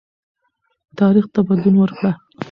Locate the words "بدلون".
1.47-1.75